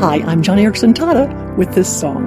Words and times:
Hi, 0.00 0.24
I'm 0.26 0.40
Joni 0.40 0.62
Eareckson 0.62 0.94
Tada 0.94 1.28
with 1.58 1.74
this 1.74 2.00
song. 2.00 2.24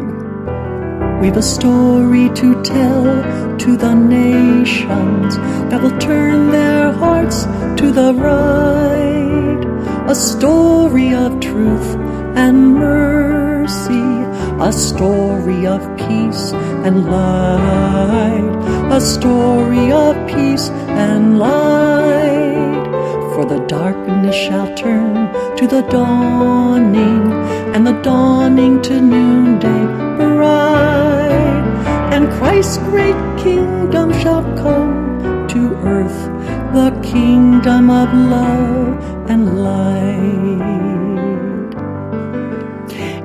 We've 1.20 1.36
a 1.36 1.42
story 1.42 2.30
to 2.36 2.62
tell 2.62 3.58
to 3.58 3.76
the 3.76 3.96
nations 3.96 5.38
that 5.72 5.82
will 5.82 5.98
turn 5.98 6.52
their 6.52 6.92
hearts 6.92 7.46
to 7.82 7.92
the 7.92 8.14
right. 8.14 9.66
A 10.08 10.14
story 10.14 11.16
of 11.16 11.40
truth 11.40 11.96
and 12.36 12.76
mercy, 12.76 14.08
a 14.62 14.72
story 14.72 15.66
of 15.66 15.82
peace 15.98 16.54
and 16.86 17.10
light, 17.10 18.94
a 18.94 19.02
story 19.02 19.92
of 19.92 20.16
peace 20.28 20.70
and 20.70 21.40
light. 21.40 22.86
For 23.34 23.46
the 23.46 23.66
darkness 23.66 24.36
shall 24.36 24.72
turn 24.76 25.34
to 25.58 25.66
the 25.66 25.82
dawning, 25.90 27.33
dawning 28.02 28.82
to 28.82 29.02
noonday 29.02 29.86
bright. 30.18 31.64
And 32.14 32.30
Christ's 32.34 32.78
great 32.80 33.16
kingdom 33.38 34.14
shall 34.22 34.44
come 34.58 35.48
to 35.50 35.76
earth, 35.86 36.26
the 36.74 36.92
kingdom 37.04 37.90
of 37.90 38.14
love 38.14 39.30
and 39.30 39.64
light. 39.64 40.84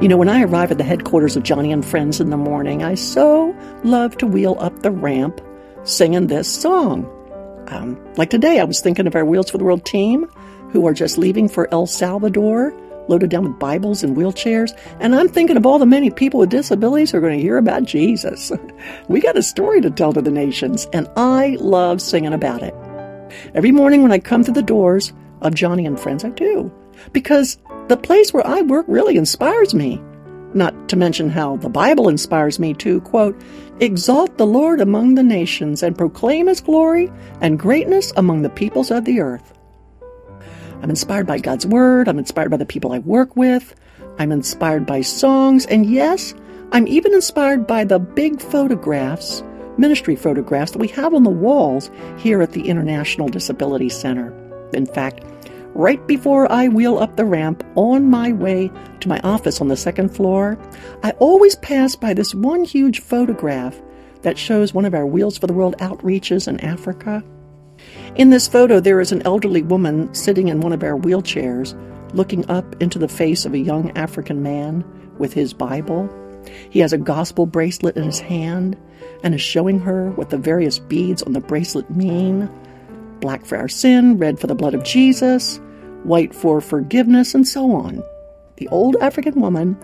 You 0.03 0.09
know, 0.09 0.17
when 0.17 0.29
I 0.29 0.43
arrive 0.43 0.71
at 0.71 0.79
the 0.79 0.85
headquarters 0.85 1.37
of 1.37 1.43
Joni 1.43 1.73
and 1.73 1.85
Friends 1.85 2.21
in 2.21 2.31
the 2.31 2.37
morning, 2.37 2.85
I 2.85 2.95
so 2.95 3.57
love 3.83 4.17
to 4.19 4.27
wheel 4.27 4.57
up 4.61 4.83
the 4.83 4.93
ramp 4.93 5.41
singing 5.83 6.29
this 6.29 6.53
song. 6.53 7.05
Um, 7.69 7.99
like 8.17 8.31
today, 8.31 8.61
I 8.61 8.65
was 8.65 8.81
thinking 8.81 9.07
of 9.07 9.17
our 9.17 9.25
Wheels 9.25 9.51
for 9.51 9.59
the 9.59 9.65
World 9.65 9.85
team 9.85 10.31
who 10.71 10.87
are 10.87 10.95
just 10.95 11.19
leaving 11.19 11.49
for 11.49 11.69
El 11.73 11.87
Salvador, 11.87 12.73
loaded 13.09 13.31
down 13.31 13.45
with 13.45 13.59
Bibles 13.59 14.03
and 14.03 14.17
wheelchairs. 14.17 14.79
And 15.01 15.15
I'm 15.15 15.29
thinking 15.29 15.57
of 15.57 15.67
all 15.67 15.79
the 15.79 15.87
many 15.87 16.11
people 16.11 16.41
with 16.41 16.51
disabilities 16.51 17.11
who 17.11 17.19
are 17.19 17.23
going 17.23 17.37
to 17.37 17.43
hear 17.43 17.57
about 17.57 17.85
Jesus. 17.85 18.53
we 19.09 19.21
got 19.21 19.37
a 19.37 19.43
story 19.43 19.81
to 19.81 19.91
tell 19.91 20.13
to 20.13 20.23
the 20.23 20.31
nations, 20.31 20.87
and 20.93 21.09
I 21.17 21.57
love 21.61 22.01
singing 22.01 22.33
about 22.33 22.63
it. 22.63 22.75
Every 23.55 23.73
morning 23.73 24.03
when 24.03 24.13
I 24.13 24.19
come 24.19 24.45
through 24.45 24.55
the 24.55 24.63
doors 24.63 25.13
of 25.43 25.55
Joni 25.55 25.87
and 25.87 25.99
Friends, 25.99 26.25
I 26.25 26.31
do. 26.31 26.73
Because 27.13 27.59
the 27.89 27.97
place 27.97 28.33
where 28.33 28.47
I 28.47 28.63
work 28.63 28.87
really 28.89 29.17
inspires 29.17 29.75
me. 29.75 30.01
Not 30.55 30.89
to 30.89 30.97
mention 30.97 31.29
how 31.29 31.57
the 31.57 31.69
Bible 31.69 32.09
inspires 32.09 32.59
me 32.59 32.73
to, 32.75 33.01
quote, 33.03 33.39
exalt 33.81 34.39
the 34.39 34.47
Lord 34.47 34.81
among 34.81 35.15
the 35.15 35.23
nations 35.23 35.83
and 35.83 35.97
proclaim 35.97 36.47
his 36.47 36.61
glory 36.61 37.13
and 37.41 37.59
greatness 37.59 38.13
among 38.17 38.43
the 38.43 38.51
peoples 38.51 38.91
of 38.91 39.05
the 39.05 39.21
earth. 39.21 39.58
I'm 40.83 40.91
inspired 40.91 41.27
by 41.27 41.39
God's 41.39 41.67
Word. 41.67 42.09
I'm 42.09 42.19
inspired 42.19 42.51
by 42.51 42.57
the 42.57 42.67
people 42.67 42.93
I 42.93 42.99
work 43.01 43.37
with. 43.37 43.75
I'm 44.19 44.33
inspired 44.33 44.87
by 44.87 45.01
songs. 45.01 45.67
And 45.67 45.87
yes, 45.87 46.35
I'm 46.73 46.87
even 46.87 47.15
inspired 47.15 47.67
by 47.67 47.85
the 47.85 47.99
big 47.99 48.41
photographs, 48.41 49.43
ministry 49.77 50.17
photographs 50.17 50.73
that 50.73 50.79
we 50.79 50.89
have 50.89 51.15
on 51.15 51.25
the 51.25 51.31
walls 51.31 51.91
here 52.19 52.43
at 52.43 52.53
the 52.53 52.69
International 52.69 53.29
Disability 53.29 53.89
Center. 53.89 54.33
In 54.73 54.87
fact, 54.87 55.25
right 55.75 56.05
before 56.07 56.51
I 56.51 56.69
wheel 56.69 56.99
up 56.99 57.17
the 57.17 57.25
ramp 57.25 57.65
on 57.75 58.11
my 58.11 58.33
way 58.33 58.71
to 59.01 59.09
my 59.09 59.21
office 59.21 59.61
on 59.61 59.69
the 59.69 59.77
second 59.77 60.11
floor, 60.11 60.59
I 61.03 61.11
always 61.13 61.57
pass 61.57 61.97
by 61.97 62.15
this 62.15 62.35
one 62.35 62.65
huge 62.65 63.01
photograph 63.01 63.81
that 64.23 64.39
shows 64.39 64.75
one 64.75 64.85
of 64.85 64.95
our 64.95 65.07
Wheels 65.07 65.39
for 65.39 65.47
the 65.47 65.53
World 65.53 65.77
outreaches 65.79 66.49
in 66.49 66.61
Africa. 66.61 67.23
In 68.17 68.31
this 68.31 68.49
photo, 68.49 68.81
there 68.81 69.01
is 69.01 69.13
an 69.13 69.23
elderly 69.23 69.63
woman 69.63 70.13
sitting 70.15 70.49
in 70.49 70.61
one 70.61 70.73
of 70.73 70.83
our 70.83 70.99
wheelchairs, 70.99 71.75
looking 72.15 72.49
up 72.51 72.81
into 72.83 72.99
the 72.99 73.09
face 73.09 73.45
of 73.45 73.55
a 73.55 73.59
young 73.59 73.97
African 73.97 74.43
man 74.43 74.85
with 75.19 75.33
his 75.33 75.53
Bible. 75.53 76.09
He 76.71 76.81
has 76.81 76.93
a 76.93 76.99
gospel 76.99 77.47
bracelet 77.47 77.97
in 77.97 78.05
his 78.05 78.21
hand 78.21 78.77
and 79.23 79.35
is 79.35 79.41
showing 79.41 79.81
her 79.81 80.11
what 80.13 80.31
the 80.31 80.39
various 80.39 80.79
beads 80.79 81.23
on 81.23 81.33
the 81.33 81.41
bracelet 81.41 81.91
mean 81.91 82.49
black 83.21 83.45
for 83.45 83.59
our 83.59 83.69
sin, 83.69 84.17
red 84.17 84.39
for 84.39 84.47
the 84.47 84.55
blood 84.55 84.75
of 84.75 84.85
Jesus, 84.85 85.59
white 86.05 86.35
for 86.35 86.61
forgiveness, 86.61 87.35
and 87.35 87.47
so 87.47 87.73
on. 87.73 88.03
The 88.57 88.69
old 88.69 88.97
African 89.01 89.41
woman 89.41 89.77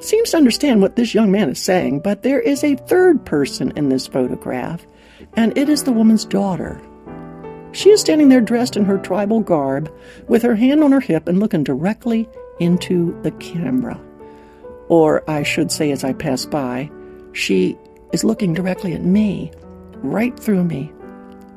seems 0.00 0.30
to 0.30 0.36
understand 0.36 0.82
what 0.82 0.96
this 0.96 1.14
young 1.14 1.30
man 1.30 1.48
is 1.48 1.58
saying, 1.58 2.00
but 2.00 2.22
there 2.22 2.40
is 2.40 2.62
a 2.62 2.76
third 2.76 3.24
person 3.24 3.72
in 3.76 3.88
this 3.88 4.06
photograph, 4.06 4.86
and 5.34 5.56
it 5.56 5.68
is 5.68 5.84
the 5.84 5.92
woman's 5.92 6.24
daughter. 6.24 6.80
She 7.74 7.90
is 7.90 8.00
standing 8.00 8.28
there 8.28 8.40
dressed 8.40 8.76
in 8.76 8.84
her 8.84 8.98
tribal 8.98 9.40
garb, 9.40 9.92
with 10.28 10.42
her 10.42 10.54
hand 10.54 10.84
on 10.84 10.92
her 10.92 11.00
hip 11.00 11.26
and 11.26 11.40
looking 11.40 11.64
directly 11.64 12.28
into 12.60 13.20
the 13.22 13.32
camera. 13.32 14.00
Or 14.88 15.28
I 15.28 15.42
should 15.42 15.72
say, 15.72 15.90
as 15.90 16.04
I 16.04 16.12
pass 16.12 16.46
by, 16.46 16.88
she 17.32 17.76
is 18.12 18.22
looking 18.22 18.54
directly 18.54 18.92
at 18.94 19.02
me, 19.02 19.50
right 19.96 20.38
through 20.38 20.62
me. 20.62 20.92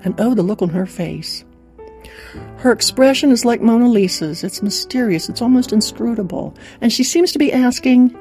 And 0.03 0.19
oh, 0.19 0.33
the 0.33 0.41
look 0.41 0.63
on 0.63 0.69
her 0.69 0.88
face. 0.88 1.45
Her 2.57 2.72
expression 2.72 3.31
is 3.31 3.45
like 3.45 3.61
Mona 3.61 3.88
Lisa's. 3.88 4.44
It's 4.44 4.63
mysterious, 4.63 5.29
it's 5.29 5.44
almost 5.44 5.72
inscrutable. 5.72 6.55
And 6.81 6.91
she 6.91 7.03
seems 7.03 7.31
to 7.34 7.39
be 7.39 7.53
asking, 7.53 8.17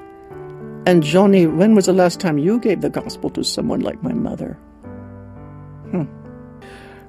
And 0.86 1.02
Joni, 1.02 1.50
when 1.50 1.74
was 1.74 1.86
the 1.86 1.94
last 1.94 2.20
time 2.20 2.36
you 2.36 2.58
gave 2.60 2.82
the 2.82 2.90
gospel 2.90 3.30
to 3.30 3.42
someone 3.42 3.80
like 3.80 4.02
my 4.02 4.12
mother? 4.12 4.52
Hmm. 5.90 6.04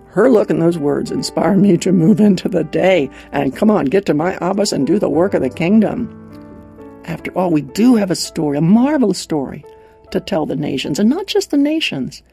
Her 0.10 0.30
look 0.30 0.50
and 0.50 0.62
those 0.62 0.78
words 0.78 1.12
inspire 1.12 1.56
me 1.58 1.78
to 1.78 1.92
move 1.92 2.20
into 2.20 2.50
the 2.50 2.64
day 2.64 3.10
and 3.32 3.56
come 3.56 3.70
on, 3.70 3.86
get 3.86 4.06
to 4.08 4.14
my 4.14 4.38
office 4.38 4.72
and 4.72 4.88
do 4.88 5.00
the 5.00 5.10
work 5.10 5.34
of 5.34 5.42
the 5.42 5.50
kingdom. 5.50 6.14
After 7.06 7.32
all, 7.38 7.52
we 7.52 7.62
do 7.62 7.96
have 7.96 8.12
a 8.12 8.16
story, 8.16 8.58
a 8.58 8.62
marvelous 8.62 9.20
story, 9.20 9.64
to 10.12 10.20
tell 10.20 10.46
the 10.46 10.56
nations, 10.56 11.00
and 11.00 11.10
not 11.10 11.28
just 11.28 11.52
the 11.52 11.58
nations, 11.58 12.24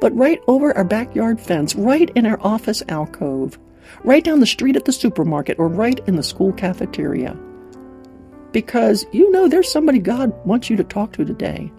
but 0.00 0.16
right 0.16 0.40
over 0.46 0.76
our 0.76 0.84
backyard 0.84 1.40
fence, 1.40 1.74
right 1.74 2.10
in 2.14 2.26
our 2.26 2.40
office 2.42 2.82
alcove, 2.88 3.58
right 4.04 4.24
down 4.24 4.40
the 4.40 4.46
street 4.46 4.76
at 4.76 4.84
the 4.84 4.92
supermarket, 4.92 5.58
or 5.58 5.68
right 5.68 6.00
in 6.06 6.16
the 6.16 6.22
school 6.22 6.52
cafeteria. 6.52 7.36
Because 8.52 9.06
you 9.12 9.30
know 9.30 9.48
there's 9.48 9.70
somebody 9.70 9.98
God 9.98 10.32
wants 10.44 10.70
you 10.70 10.76
to 10.76 10.84
talk 10.84 11.12
to 11.12 11.24
today. 11.24 11.72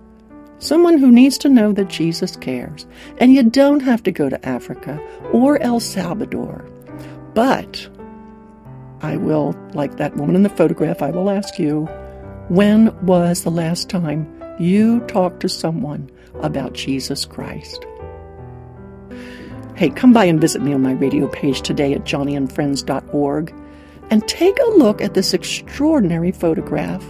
Someone 0.62 1.00
who 1.00 1.12
needs 1.12 1.40
to 1.40 1.50
know 1.50 1.74
that 1.74 1.88
Jesus 1.88 2.36
cares. 2.36 2.86
And 3.18 3.34
you 3.34 3.42
don't 3.42 3.80
have 3.80 4.04
to 4.04 4.12
go 4.12 4.30
to 4.30 4.46
Africa 4.48 5.02
or 5.34 5.60
El 5.60 5.80
Salvador. 5.80 6.64
But 7.34 7.90
I 9.02 9.18
will, 9.18 9.56
like 9.74 9.98
that 9.98 10.16
woman 10.16 10.36
in 10.36 10.44
the 10.44 10.50
photograph, 10.50 11.02
I 11.02 11.10
will 11.10 11.32
ask 11.32 11.58
you, 11.58 11.86
when 12.50 12.96
was 13.04 13.44
the 13.44 13.50
last 13.50 13.90
time 13.90 14.32
you 14.60 15.00
talked 15.08 15.40
to 15.40 15.50
someone 15.50 16.12
about 16.44 16.74
Jesus 16.74 17.26
Christ? 17.26 17.84
Hey, 19.76 19.90
come 19.90 20.14
by 20.14 20.26
and 20.26 20.40
visit 20.40 20.62
me 20.62 20.74
on 20.74 20.84
my 20.84 20.92
radio 20.92 21.28
page 21.28 21.64
today 21.64 21.94
at 21.94 22.04
joniandfriends.org 22.04 23.56
and 24.12 24.28
take 24.28 24.60
a 24.60 24.78
look 24.78 25.02
at 25.02 25.16
this 25.16 25.34
extraordinary 25.34 26.32
photograph. 26.32 27.04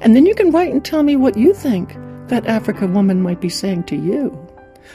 And 0.00 0.16
then 0.16 0.26
you 0.26 0.34
can 0.34 0.50
write 0.50 0.72
and 0.72 0.84
tell 0.84 1.04
me 1.04 1.14
what 1.14 1.36
you 1.36 1.54
think 1.54 1.96
that 2.28 2.46
Africa 2.46 2.86
woman 2.86 3.22
might 3.22 3.40
be 3.40 3.48
saying 3.48 3.84
to 3.84 3.96
you. 3.96 4.36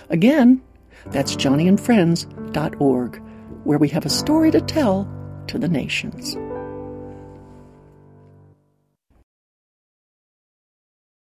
Again, 0.09 0.61
that's 1.07 1.35
joniandfriends.org, 1.35 3.21
where 3.63 3.77
we 3.77 3.89
have 3.89 4.05
a 4.05 4.09
story 4.09 4.51
to 4.51 4.61
tell 4.61 5.09
to 5.47 5.57
the 5.57 5.67
nations. 5.67 6.37